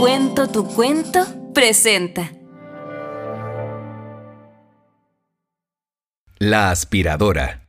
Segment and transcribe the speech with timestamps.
[0.00, 2.32] cuento, tu cuento presenta.
[6.38, 7.68] La aspiradora.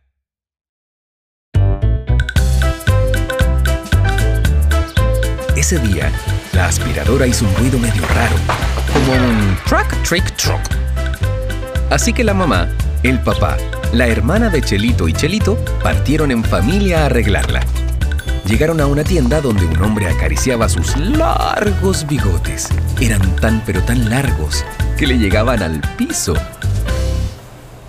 [5.58, 6.10] Ese día,
[6.54, 8.38] la aspiradora hizo un ruido medio raro,
[8.94, 10.62] como un track, trick, truck.
[11.90, 12.70] Así que la mamá,
[13.04, 13.58] el papá,
[13.92, 17.60] la hermana de Chelito y Chelito partieron en familia a arreglarla.
[18.46, 22.70] Llegaron a una tienda donde un hombre acariciaba sus largos bigotes.
[23.00, 24.66] Eran tan pero tan largos
[24.98, 26.34] que le llegaban al piso.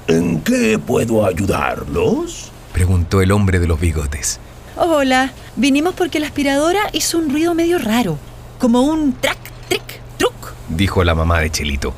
[0.09, 2.51] ¿En qué puedo ayudarlos?
[2.73, 4.41] Preguntó el hombre de los bigotes.
[4.77, 8.19] Hola, vinimos porque la aspiradora hizo un ruido medio raro,
[8.59, 9.39] como un track,
[9.69, 10.53] trick, truc.
[10.69, 11.95] Dijo la mamá de Chelito.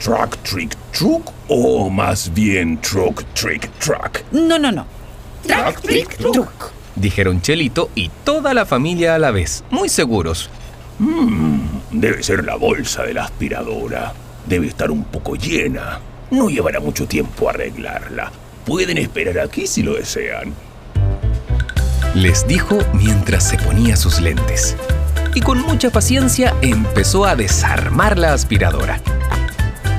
[0.00, 1.32] ¿Truck, trick, truck?
[1.48, 4.20] ¿O más bien truck, trick, truck?
[4.32, 4.86] No, no, no.
[5.46, 6.73] Track, trick, truck.
[6.96, 10.48] Dijeron Chelito y toda la familia a la vez, muy seguros.
[10.98, 14.12] Mm, debe ser la bolsa de la aspiradora.
[14.46, 16.00] Debe estar un poco llena.
[16.30, 18.30] No llevará mucho tiempo arreglarla.
[18.64, 20.54] Pueden esperar aquí si lo desean.
[22.14, 24.76] Les dijo mientras se ponía sus lentes.
[25.34, 29.00] Y con mucha paciencia empezó a desarmar la aspiradora.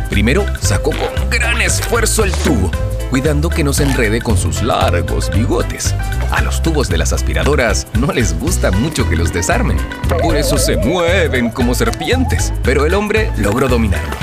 [0.10, 2.72] Primero sacó con gran esfuerzo el tubo,
[3.10, 5.94] cuidando que no se enrede con sus largos bigotes.
[6.32, 9.78] A los tubos de las aspiradoras no les gusta mucho que los desarmen.
[10.22, 12.54] Por eso se mueven como serpientes.
[12.64, 14.16] Pero el hombre logró dominarlo.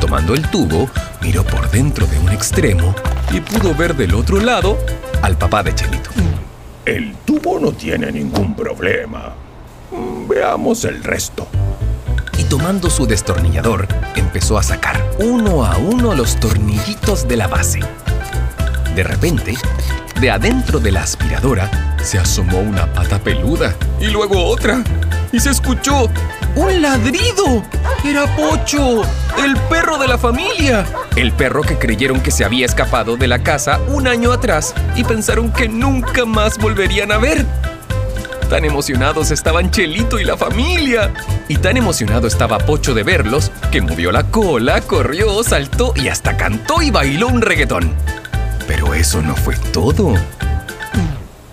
[0.00, 0.88] Tomando el tubo,
[1.22, 2.94] miró por dentro de un extremo
[3.32, 4.78] y pudo ver del otro lado
[5.22, 6.10] al papá de Chelito.
[6.84, 9.32] El tubo no tiene ningún problema.
[10.28, 11.46] Veamos el resto.
[12.36, 17.80] y tomando su destornillador, empezó a sacar uno a uno los tornillitos de la base.
[18.94, 19.56] De repente,
[20.20, 24.84] de adentro de la aspiradora se asomó una pata peluda y luego otra.
[25.32, 26.08] Y se escuchó
[26.54, 27.64] un ladrido.
[28.04, 29.02] Era Pocho,
[29.42, 30.86] el perro de la familia.
[31.16, 35.02] El perro que creyeron que se había escapado de la casa un año atrás y
[35.02, 37.44] pensaron que nunca más volverían a ver.
[38.48, 41.12] Tan emocionados estaban Chelito y la familia.
[41.48, 46.36] Y tan emocionado estaba Pocho de verlos que movió la cola, corrió, saltó y hasta
[46.36, 47.92] cantó y bailó un reggaetón.
[48.94, 50.14] Pero eso no fue todo,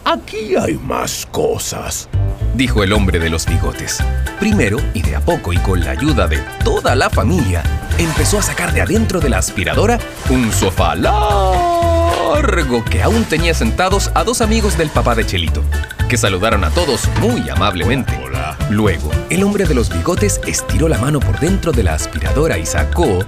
[0.05, 2.07] Aquí hay más cosas.
[2.53, 3.97] dijo el hombre de los bigotes.
[4.39, 7.63] Primero, y de a poco y con la ayuda de toda la familia,
[7.97, 9.97] empezó a sacar de adentro de la aspiradora
[10.29, 15.63] un sofá largo que aún tenía sentados a dos amigos del papá de Chelito,
[16.09, 18.13] que saludaron a todos muy amablemente.
[18.23, 18.55] Hola.
[18.69, 22.67] Luego, el hombre de los bigotes estiró la mano por dentro de la aspiradora y
[22.67, 23.25] sacó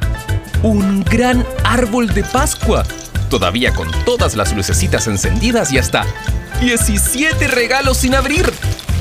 [0.62, 2.84] un gran árbol de Pascua,
[3.34, 6.06] todavía con todas las lucecitas encendidas y hasta
[6.62, 8.46] 17 regalos sin abrir.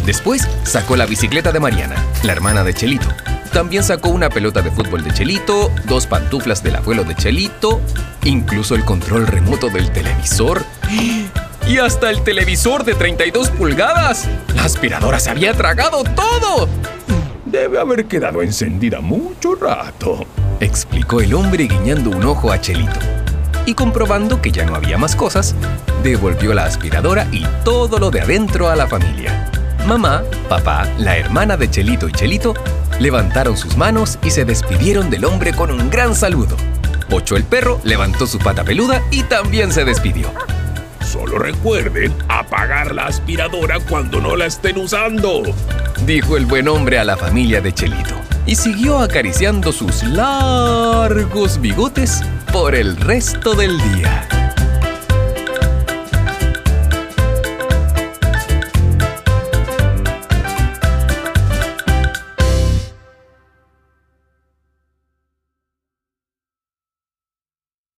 [0.07, 3.09] Después sacó la bicicleta de Mariana, la hermana de Chelito.
[3.53, 7.83] También sacó una pelota de fútbol de Chelito, dos pantuflas del abuelo de Chelito,
[8.25, 10.65] incluso el control remoto del televisor
[11.69, 14.27] y hasta el televisor de 32 pulgadas.
[14.57, 16.71] La aspiradora se había tragado todo.
[17.45, 20.25] Debe haber quedado encendida mucho rato.
[20.59, 23.22] explicó el hombre guiñando un ojo a Chelito.
[23.67, 25.55] Y comprobando que ya no había más cosas,
[26.03, 29.49] devolvió la aspiradora y todo lo de adentro a la familia.
[29.87, 32.55] Mamá, papá, la hermana de Chelito y Chelito
[32.99, 36.57] levantaron sus manos y se despidieron del hombre con un gran saludo.
[37.09, 40.33] Pocho el perro levantó su pata peluda y también se despidió.
[41.05, 45.43] Solo recuerden apagar la aspiradora cuando no la estén usando.
[46.07, 52.23] Dijo el buen hombre a la familia de Chelito y siguió acariciando sus largos bigotes
[52.53, 54.42] por el resto del día.